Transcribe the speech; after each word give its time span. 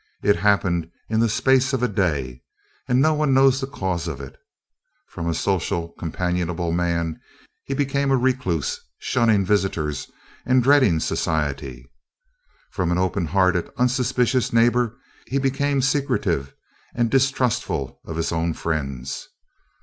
It 0.23 0.37
happened 0.37 0.89
in 1.09 1.19
the 1.19 1.29
space 1.29 1.73
of 1.73 1.83
a 1.83 1.87
day, 1.87 2.41
and 2.87 2.99
no 2.99 3.13
one 3.13 3.35
knows 3.35 3.61
the 3.61 3.67
cause 3.67 4.07
of 4.07 4.19
it. 4.19 4.35
From 5.05 5.27
a 5.27 5.33
social, 5.35 5.89
companionable 5.89 6.71
man, 6.71 7.21
he 7.65 7.75
became 7.75 8.09
a 8.09 8.17
recluse, 8.17 8.81
shunning 8.97 9.45
visitors 9.45 10.09
and 10.43 10.63
dreading 10.63 10.99
society. 11.01 11.87
From 12.71 12.91
an 12.91 12.97
open 12.97 13.25
hearted, 13.27 13.69
unsuspicious 13.77 14.51
neighbour, 14.51 14.97
he 15.27 15.37
became 15.37 15.83
secretive 15.83 16.55
and 16.95 17.11
distrustful 17.11 17.99
of 18.03 18.15
his 18.15 18.31
own 18.31 18.55
friends. 18.55 19.27